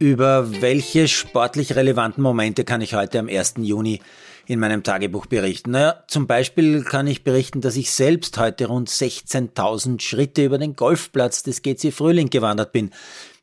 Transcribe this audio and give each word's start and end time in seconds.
Über 0.00 0.62
welche 0.62 1.08
sportlich 1.08 1.76
relevanten 1.76 2.22
Momente 2.22 2.64
kann 2.64 2.80
ich 2.80 2.94
heute 2.94 3.18
am 3.18 3.28
1. 3.28 3.56
Juni 3.58 4.00
in 4.46 4.58
meinem 4.58 4.82
Tagebuch 4.82 5.26
berichten? 5.26 5.72
Naja, 5.72 6.02
zum 6.08 6.26
Beispiel 6.26 6.84
kann 6.84 7.06
ich 7.06 7.22
berichten, 7.22 7.60
dass 7.60 7.76
ich 7.76 7.90
selbst 7.90 8.38
heute 8.38 8.68
rund 8.68 8.88
16.000 8.88 10.00
Schritte 10.00 10.42
über 10.42 10.56
den 10.56 10.74
Golfplatz 10.74 11.42
des 11.42 11.60
GC 11.60 11.92
Frühling 11.92 12.30
gewandert 12.30 12.72
bin. 12.72 12.92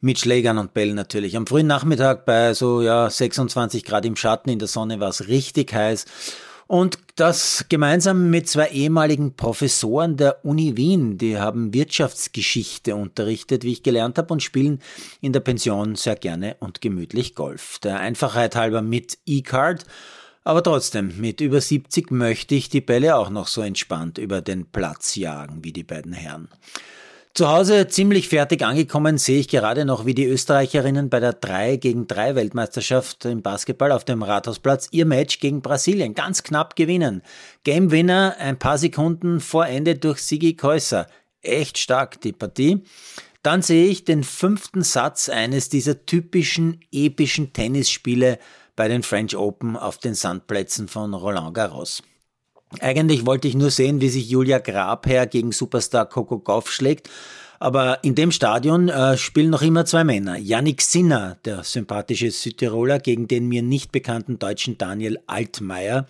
Mit 0.02 0.18
Schlägern 0.18 0.58
und 0.58 0.74
Bällen 0.74 0.96
natürlich. 0.96 1.38
Am 1.38 1.46
frühen 1.46 1.68
Nachmittag 1.68 2.26
bei 2.26 2.56
so, 2.56 2.82
ja, 2.82 3.08
26 3.08 3.84
Grad 3.86 4.06
im 4.06 4.16
Schatten 4.16 4.50
in 4.50 4.58
der 4.58 4.68
Sonne 4.68 5.00
war 5.00 5.10
es 5.10 5.28
richtig 5.28 5.72
heiß. 5.76 6.06
Und 6.68 7.00
das 7.16 7.66
gemeinsam 7.70 8.30
mit 8.30 8.50
zwei 8.50 8.68
ehemaligen 8.68 9.36
Professoren 9.36 10.18
der 10.18 10.44
Uni 10.44 10.76
Wien, 10.76 11.18
die 11.18 11.38
haben 11.38 11.74
Wirtschaftsgeschichte 11.74 12.94
unterrichtet, 12.96 13.64
wie 13.64 13.72
ich 13.72 13.84
gelernt 13.84 14.18
habe, 14.18 14.34
und 14.34 14.44
spielen 14.44 14.82
in 15.22 15.32
der 15.32 15.40
Pension 15.40 15.96
sehr 15.96 16.18
gerne 16.18 16.58
und 16.60 16.82
gemütlich 16.82 17.36
Golf. 17.36 17.80
Der 17.80 18.02
Einfachheit 18.02 18.58
halber 18.58 18.82
mit 18.82 19.18
E-Card, 19.26 19.86
aber 20.44 20.62
trotzdem, 20.62 21.20
mit 21.20 21.42
über 21.42 21.62
70 21.62 22.12
möchte 22.12 22.56
ich 22.56 22.70
die 22.70 22.82
Bälle 22.82 23.16
auch 23.16 23.30
noch 23.30 23.48
so 23.48 23.62
entspannt 23.62 24.18
über 24.18 24.42
den 24.42 24.66
Platz 24.66 25.16
jagen 25.16 25.64
wie 25.64 25.74
die 25.74 25.84
beiden 25.84 26.14
Herren. 26.14 26.50
Zu 27.38 27.50
Hause 27.50 27.88
ziemlich 27.88 28.30
fertig 28.30 28.66
angekommen 28.66 29.20
sehe 29.20 29.40
ich 29.40 29.48
gerade 29.48 29.86
noch, 29.86 30.08
wie 30.08 30.16
die 30.16 30.26
Österreicherinnen 30.26 31.12
bei 31.12 31.20
der 31.20 31.34
3 31.34 31.76
gegen 31.76 32.08
3 32.08 32.34
Weltmeisterschaft 32.34 33.26
im 33.26 33.44
Basketball 33.44 33.92
auf 33.92 34.04
dem 34.04 34.24
Rathausplatz 34.24 34.88
ihr 34.90 35.06
Match 35.06 35.40
gegen 35.40 35.62
Brasilien 35.62 36.16
ganz 36.16 36.42
knapp 36.42 36.76
gewinnen. 36.76 37.22
Game 37.64 37.92
Winner 37.92 38.38
ein 38.40 38.58
paar 38.58 38.80
Sekunden 38.80 39.40
vor 39.40 39.68
Ende 39.68 39.94
durch 39.94 40.24
Sigi 40.24 40.56
Käuser. 40.56 41.06
Echt 41.44 41.78
stark 41.78 42.20
die 42.22 42.34
Partie. 42.34 42.82
Dann 43.44 43.62
sehe 43.62 43.86
ich 43.86 44.04
den 44.04 44.24
fünften 44.24 44.82
Satz 44.82 45.30
eines 45.30 45.70
dieser 45.70 46.08
typischen 46.08 46.82
epischen 46.92 47.54
Tennisspiele 47.54 48.40
bei 48.76 48.88
den 48.88 49.04
French 49.04 49.38
Open 49.38 49.78
auf 49.78 50.00
den 50.00 50.16
Sandplätzen 50.16 50.88
von 50.88 51.14
Roland 51.14 51.54
Garros. 51.54 52.02
Eigentlich 52.80 53.26
wollte 53.26 53.48
ich 53.48 53.56
nur 53.56 53.72
sehen, 53.72 54.02
wie 54.02 54.10
sich 54.10 54.30
Julia 54.30 54.60
Grabherr 54.60 55.26
gegen 55.26 55.52
Superstar 55.52 56.08
Coco 56.08 56.40
Gauff 56.40 56.72
schlägt. 56.72 57.10
Aber 57.60 58.04
in 58.04 58.14
dem 58.14 58.32
Stadion 58.32 58.90
äh, 58.90 59.18
spielen 59.18 59.50
noch 59.50 59.64
immer 59.64 59.86
zwei 59.86 60.04
Männer. 60.04 60.38
Yannick 60.38 60.82
Sinner, 60.82 61.38
der 61.44 61.64
sympathische 61.64 62.30
Südtiroler, 62.30 63.00
gegen 63.00 63.28
den 63.28 63.48
mir 63.48 63.64
nicht 63.64 63.92
bekannten 63.92 64.38
deutschen 64.38 64.78
Daniel 64.78 65.20
Altmaier 65.26 66.06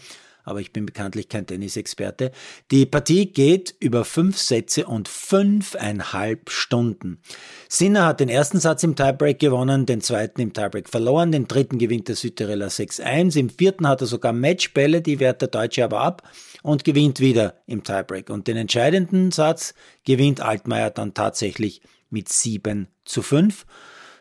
aber 0.48 0.62
ich 0.62 0.72
bin 0.72 0.86
bekanntlich 0.86 1.28
kein 1.28 1.46
Tennisexperte. 1.46 2.32
Die 2.72 2.86
Partie 2.86 3.28
geht 3.28 3.76
über 3.80 4.06
fünf 4.06 4.38
Sätze 4.38 4.86
und 4.86 5.10
fünfeinhalb 5.10 6.50
Stunden. 6.50 7.20
Sinner 7.68 8.06
hat 8.06 8.22
den 8.22 8.30
ersten 8.30 8.60
Satz 8.60 8.84
im 8.84 8.96
Tiebreak 8.96 9.40
gewonnen, 9.40 9.86
den 9.86 10.02
zweiten 10.02 10.40
im 10.40 10.54
Tiebreak 10.54 10.88
verloren, 10.90 11.32
den 11.32 11.48
dritten 11.48 11.78
gewinnt 11.78 12.08
der 12.08 12.16
Südtiroler 12.16 12.70
6-1, 12.70 13.38
im 13.38 13.50
vierten 13.50 13.88
hat 13.88 14.02
er 14.02 14.08
sogar 14.08 14.32
Matchbälle, 14.32 15.02
die 15.02 15.20
wehrt 15.20 15.42
der 15.42 15.50
Deutsche 15.50 15.84
aber 15.84 16.00
ab 16.00 16.24
und 16.64 16.86
gewinnt 16.86 17.20
wieder 17.20 17.62
im 17.66 17.84
Tiebreak. 17.84 18.30
Und 18.30 18.48
den 18.48 18.58
entscheidenden 18.58 19.32
Satz 19.32 19.74
gewinnt 20.06 20.42
Altmaier 20.42 20.92
dann 20.92 21.14
tatsächlich 21.14 21.82
mit 22.10 22.30
7 22.30 22.88
zu 23.04 23.22
5. 23.22 23.66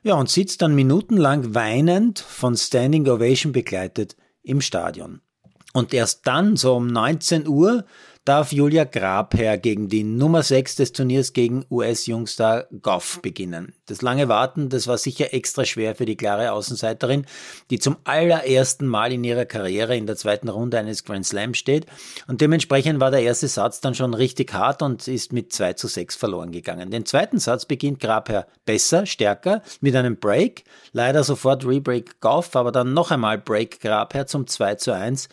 Ja, 0.02 0.14
und 0.14 0.28
sitzt 0.28 0.62
dann 0.62 0.74
minutenlang 0.74 1.54
weinend 1.54 2.20
von 2.20 2.56
Standing 2.56 3.08
Ovation 3.08 3.52
begleitet 3.52 4.16
im 4.42 4.60
Stadion. 4.60 5.20
Und 5.76 5.92
erst 5.92 6.26
dann, 6.26 6.56
so 6.56 6.74
um 6.74 6.86
19 6.86 7.46
Uhr, 7.46 7.84
darf 8.24 8.50
Julia 8.50 8.84
Grabherr 8.84 9.58
gegen 9.58 9.90
die 9.90 10.04
Nummer 10.04 10.42
6 10.42 10.76
des 10.76 10.92
Turniers 10.92 11.34
gegen 11.34 11.66
US-Jungstar 11.70 12.64
Goff 12.80 13.20
beginnen. 13.20 13.74
Das 13.84 14.00
lange 14.00 14.26
Warten, 14.26 14.70
das 14.70 14.86
war 14.86 14.96
sicher 14.96 15.34
extra 15.34 15.66
schwer 15.66 15.94
für 15.94 16.06
die 16.06 16.16
klare 16.16 16.52
Außenseiterin, 16.52 17.26
die 17.68 17.78
zum 17.78 17.98
allerersten 18.04 18.86
Mal 18.86 19.12
in 19.12 19.22
ihrer 19.22 19.44
Karriere 19.44 19.94
in 19.94 20.06
der 20.06 20.16
zweiten 20.16 20.48
Runde 20.48 20.78
eines 20.78 21.04
Grand 21.04 21.26
Slam 21.26 21.52
steht. 21.52 21.84
Und 22.26 22.40
dementsprechend 22.40 22.98
war 22.98 23.10
der 23.10 23.20
erste 23.20 23.46
Satz 23.46 23.82
dann 23.82 23.94
schon 23.94 24.14
richtig 24.14 24.54
hart 24.54 24.80
und 24.80 25.06
ist 25.06 25.34
mit 25.34 25.52
2 25.52 25.74
zu 25.74 25.88
6 25.88 26.16
verloren 26.16 26.52
gegangen. 26.52 26.90
Den 26.90 27.04
zweiten 27.04 27.38
Satz 27.38 27.66
beginnt 27.66 28.00
Grabherr 28.00 28.46
besser, 28.64 29.04
stärker, 29.04 29.60
mit 29.82 29.94
einem 29.94 30.16
Break. 30.16 30.64
Leider 30.92 31.22
sofort 31.22 31.66
Rebreak 31.66 32.18
Goff, 32.20 32.56
aber 32.56 32.72
dann 32.72 32.94
noch 32.94 33.10
einmal 33.10 33.36
Break 33.36 33.80
Grabherr 33.80 34.26
zum 34.26 34.46
2 34.46 34.76
zu 34.76 34.92
1 34.92 35.28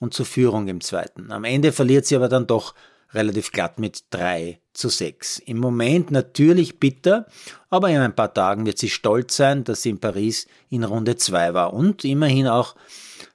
und 0.00 0.12
zur 0.12 0.26
Führung 0.26 0.66
im 0.66 0.80
zweiten. 0.80 1.30
Am 1.30 1.44
Ende 1.44 1.70
verliert 1.70 2.06
sie 2.06 2.16
aber 2.16 2.28
dann 2.28 2.48
doch 2.48 2.74
relativ 3.12 3.52
glatt 3.52 3.78
mit 3.78 4.04
3 4.10 4.60
zu 4.72 4.88
6. 4.88 5.40
Im 5.40 5.58
Moment 5.58 6.10
natürlich 6.10 6.80
bitter, 6.80 7.26
aber 7.68 7.90
in 7.90 7.98
ein 7.98 8.14
paar 8.14 8.32
Tagen 8.32 8.66
wird 8.66 8.78
sie 8.78 8.90
stolz 8.90 9.36
sein, 9.36 9.64
dass 9.64 9.82
sie 9.82 9.90
in 9.90 10.00
Paris 10.00 10.46
in 10.68 10.84
Runde 10.84 11.16
2 11.16 11.54
war 11.54 11.72
und 11.72 12.04
immerhin 12.04 12.48
auch 12.48 12.74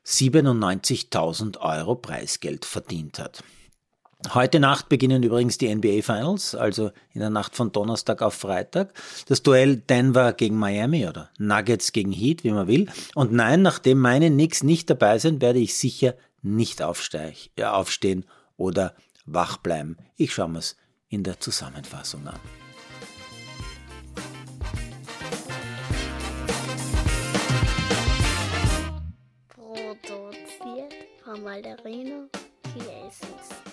97.000 0.06 1.60
Euro 1.60 1.96
Preisgeld 1.96 2.66
verdient 2.66 3.20
hat. 3.20 3.44
Heute 4.34 4.60
Nacht 4.60 4.90
beginnen 4.90 5.22
übrigens 5.22 5.60
die 5.60 5.74
NBA 5.74 6.02
Finals, 6.02 6.56
also 6.56 6.92
in 7.14 7.20
der 7.20 7.30
Nacht 7.30 7.56
von 7.56 7.72
Donnerstag 7.72 8.24
auf 8.24 8.34
Freitag. 8.34 8.94
Das 9.28 9.44
Duell 9.44 9.78
Denver 9.78 10.34
gegen 10.34 10.58
Miami 10.58 11.08
oder 11.08 11.30
Nuggets 11.38 11.92
gegen 11.92 12.12
Heat, 12.12 12.44
wie 12.44 12.52
man 12.52 12.68
will. 12.68 12.88
Und 13.14 13.34
nein, 13.34 13.62
nachdem 13.62 14.00
meine 14.00 14.32
Knicks 14.32 14.64
nicht 14.64 14.90
dabei 14.90 15.20
sind, 15.20 15.42
werde 15.42 15.60
ich 15.60 15.76
sicher 15.76 16.16
nicht 16.46 16.82
aufstehen 16.82 18.26
oder 18.56 18.96
wach 19.26 19.58
bleiben. 19.58 19.98
Ich 20.16 20.34
schaue 20.34 20.50
mir 20.50 20.60
es 20.60 20.78
in 21.10 21.24
der 21.24 21.40
Zusammenfassung 21.40 22.28
an. 22.28 22.40
Produziert 29.48 30.94
von 31.24 31.44
Malderino 31.44 32.30
Chiesis. 32.74 33.65